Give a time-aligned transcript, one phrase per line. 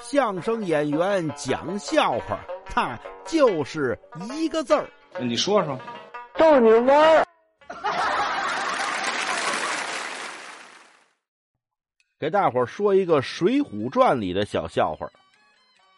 [0.00, 3.98] 相声演员讲笑话，他就是
[4.32, 4.88] 一个字儿。
[5.20, 5.78] 你说说，
[6.36, 7.26] 逗你玩儿。
[12.18, 15.06] 给大伙儿说一个《水浒传》里的小笑话。《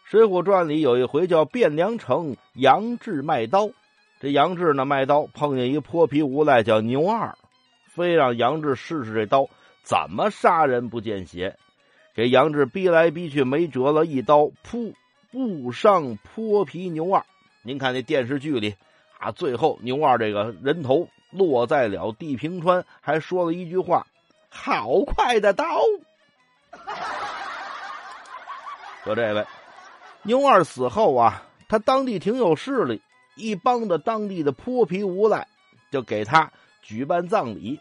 [0.03, 3.69] 水浒传》里有一回叫汴梁城杨志卖刀，
[4.19, 7.35] 这杨志呢卖刀碰见一泼皮无赖叫牛二，
[7.87, 9.47] 非让杨志试试这刀
[9.83, 11.57] 怎么杀人不见血。
[12.15, 14.93] 给杨志逼来逼去没辙了，一刀扑，
[15.33, 17.25] 误伤泼皮牛二。
[17.61, 18.73] 您看那电视剧里
[19.19, 24.07] 啊，最后牛二这个人头落在了地平川，还说了一句话
[24.47, 25.65] ：“好快的刀！”
[29.03, 29.45] 说这位
[30.23, 33.01] 牛二死后啊，他当地挺有势力，
[33.35, 35.45] 一帮的当地的泼皮无赖
[35.91, 36.49] 就给他
[36.81, 37.77] 举办葬礼。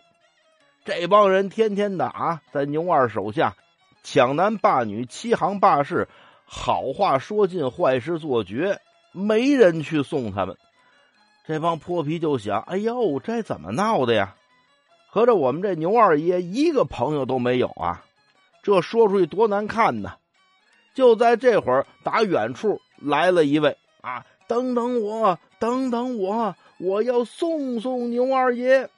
[0.84, 3.54] 这帮人天天的啊，在牛二手下。
[4.04, 6.06] 抢男霸女，欺行霸市，
[6.44, 8.78] 好话说尽，坏事做绝，
[9.12, 10.56] 没人去送他们。
[11.46, 14.36] 这帮泼皮就想：哎呦，这怎么闹的呀？
[15.08, 18.04] 合着我们这牛二爷一个朋友都没有啊？
[18.62, 20.12] 这说出去多难看呢！
[20.94, 24.26] 就在这会儿，打远处来了一位啊！
[24.46, 28.90] 等等我，等等我，我要送送牛二爷。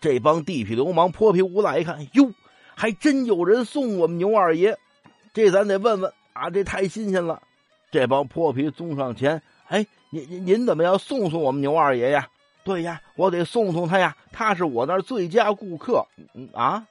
[0.00, 2.30] 这帮地痞流氓、泼皮无赖一看，哟。
[2.78, 4.76] 还真有人送我们牛二爷，
[5.32, 6.50] 这咱得问问啊！
[6.50, 7.42] 这太新鲜了。
[7.90, 12.28] 这帮泼皮冲上前，哎，您您您怎么要送送我们牛二爷呀？
[12.64, 16.06] 对呀，我得送送他呀，他是我那最佳顾客。
[16.52, 16.86] 啊，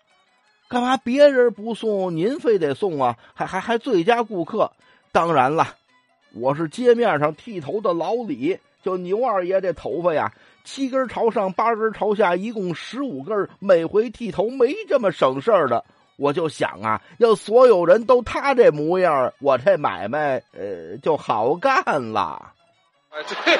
[0.67, 3.15] 干嘛别人不送，您非得送啊？
[3.35, 4.71] 还还还最佳顾客？
[5.11, 5.75] 当然了，
[6.33, 10.31] 我是街面上剃头的老李，就牛二爷这头发呀。
[10.63, 13.49] 七根朝上，八根朝下，一共十五根。
[13.59, 15.83] 每回剃头没这么省事儿的。
[16.17, 22.19] 我就想啊，要所有人都他这模样，我这买卖呃就好干了。
[22.19, 22.53] 啊，
[23.27, 23.57] 对。